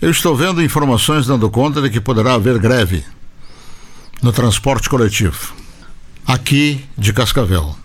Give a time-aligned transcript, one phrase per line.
[0.00, 3.04] Eu estou vendo informações dando conta de que poderá haver greve
[4.22, 5.54] no transporte coletivo,
[6.26, 7.76] aqui de Cascavel.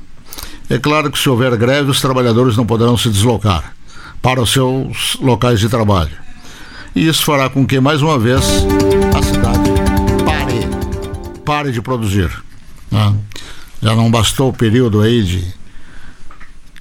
[0.69, 3.73] É claro que se houver greve, os trabalhadores não poderão se deslocar
[4.21, 6.15] para os seus locais de trabalho.
[6.95, 8.43] E isso fará com que, mais uma vez,
[9.15, 9.69] a cidade
[10.25, 12.29] pare, pare de produzir.
[12.91, 13.15] Né?
[13.81, 15.53] Já não bastou o período aí de,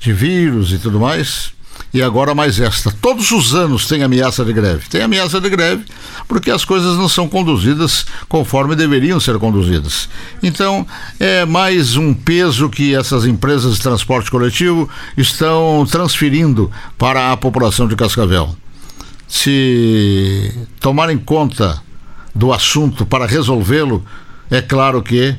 [0.00, 1.52] de vírus e tudo mais,
[1.92, 2.90] e agora mais esta.
[3.00, 4.88] Todos os anos tem ameaça de greve.
[4.88, 5.84] Tem ameaça de greve
[6.26, 10.08] porque as coisas não são conduzidas conforme deveriam ser conduzidas.
[10.42, 10.86] Então,
[11.18, 17.88] é mais um peso que essas empresas de transporte coletivo estão transferindo para a população
[17.88, 18.54] de Cascavel.
[19.26, 21.82] Se tomarem conta
[22.34, 24.04] do assunto para resolvê-lo,
[24.50, 25.36] é claro que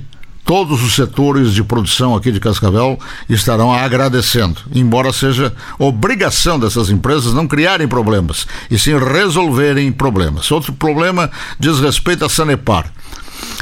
[0.49, 2.99] todos os setores de produção aqui de Cascavel
[3.29, 10.49] estarão agradecendo, embora seja obrigação dessas empresas não criarem problemas, e sim resolverem problemas.
[10.49, 12.91] Outro problema diz respeito à Sanepar.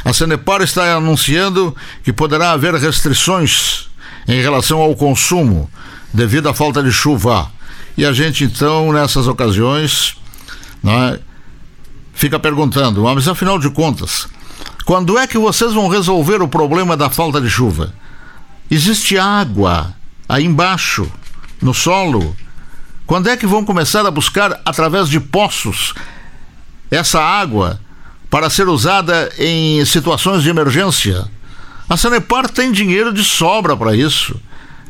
[0.02, 3.90] A Sanepar está anunciando que poderá haver restrições
[4.26, 5.70] em relação ao consumo
[6.14, 7.50] devido à falta de chuva.
[7.98, 10.16] E a gente então, nessas ocasiões,
[10.82, 11.18] né,
[12.14, 14.26] fica perguntando, mas afinal de contas,
[14.88, 17.92] quando é que vocês vão resolver o problema da falta de chuva?
[18.70, 19.94] Existe água
[20.26, 21.06] aí embaixo,
[21.60, 22.34] no solo.
[23.06, 25.92] Quando é que vão começar a buscar, através de poços,
[26.90, 27.78] essa água
[28.30, 31.30] para ser usada em situações de emergência?
[31.86, 34.40] A Sanepar tem dinheiro de sobra para isso.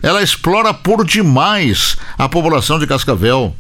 [0.01, 3.53] Ela explora por demais a população de Cascavel.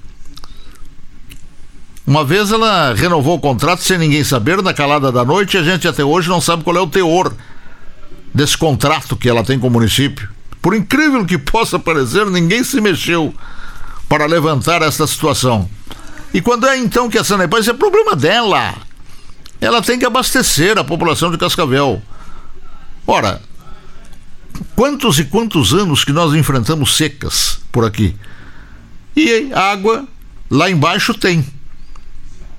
[2.09, 5.62] Uma vez ela renovou o contrato sem ninguém saber, na calada da noite, e a
[5.62, 7.34] gente até hoje não sabe qual é o teor
[8.33, 10.27] desse contrato que ela tem com o município.
[10.62, 13.34] Por incrível que possa parecer, ninguém se mexeu
[14.09, 15.69] para levantar essa situação.
[16.33, 18.75] E quando é então que a Sanepar, isso é problema dela.
[19.61, 22.00] Ela tem que abastecer a população de Cascavel.
[23.06, 23.43] Ora,
[24.75, 28.16] quantos e quantos anos que nós enfrentamos secas por aqui?
[29.15, 30.09] E água
[30.50, 31.44] lá embaixo tem.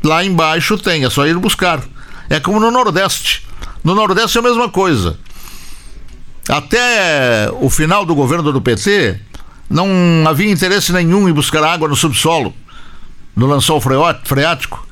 [0.03, 1.81] Lá embaixo tem, é só ir buscar.
[2.29, 3.45] É como no Nordeste.
[3.83, 5.17] No Nordeste é a mesma coisa.
[6.47, 9.19] Até o final do governo do PT,
[9.69, 9.87] não
[10.27, 12.53] havia interesse nenhum em buscar água no subsolo,
[13.35, 13.79] no lençol
[14.23, 14.85] freático,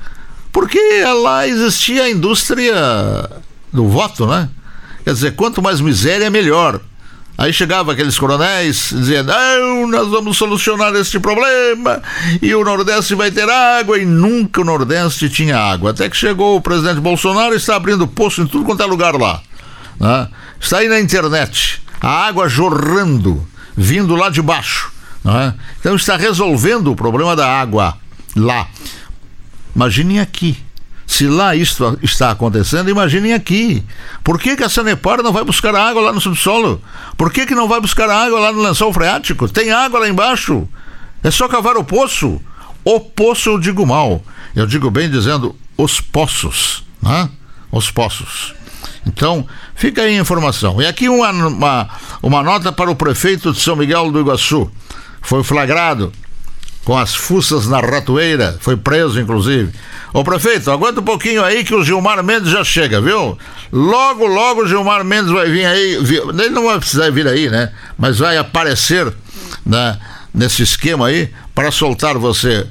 [0.51, 0.79] porque
[1.23, 2.75] lá existia a indústria
[3.73, 4.49] do voto, né?
[5.03, 6.79] Quer dizer, quanto mais miséria, melhor.
[7.37, 12.01] Aí chegava aqueles coronéis dizendo: não, nós vamos solucionar este problema
[12.41, 13.99] e o Nordeste vai ter água.
[13.99, 15.91] E nunca o Nordeste tinha água.
[15.91, 19.13] Até que chegou o presidente Bolsonaro e está abrindo poço em tudo quanto é lugar
[19.15, 19.41] lá.
[19.99, 20.27] Né?
[20.59, 21.79] Está aí na internet.
[22.01, 24.91] A água jorrando, vindo lá de baixo.
[25.23, 25.53] Né?
[25.79, 27.97] Então está resolvendo o problema da água
[28.35, 28.67] lá.
[29.75, 30.57] Imaginem aqui.
[31.07, 33.81] Se lá isto está acontecendo, imaginem aqui.
[34.25, 36.81] Por que, que a Sanepar não vai buscar água lá no subsolo?
[37.15, 39.47] Por que, que não vai buscar água lá no lençol freático?
[39.47, 40.67] Tem água lá embaixo.
[41.23, 42.41] É só cavar o poço.
[42.83, 44.21] O poço eu digo mal.
[44.53, 46.83] Eu digo bem dizendo os poços.
[47.01, 47.29] Né?
[47.71, 48.53] Os poços.
[49.05, 50.81] Então, fica aí a informação.
[50.81, 51.89] E aqui uma, uma,
[52.21, 54.69] uma nota para o prefeito de São Miguel do Iguaçu.
[55.21, 56.11] Foi flagrado
[56.87, 59.73] com as fuças na ratoeira, foi preso inclusive.
[60.13, 63.37] Ô prefeito, aguenta um pouquinho aí que o Gilmar Mendes já chega, viu?
[63.73, 67.73] Logo, logo o Gilmar Mendes vai vir aí, ele não vai precisar vir aí, né?
[67.97, 69.13] Mas vai aparecer
[69.65, 69.99] né,
[70.33, 72.65] nesse esquema aí para soltar você.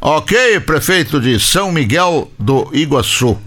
[0.00, 3.38] Ok, prefeito de São Miguel do Iguaçu.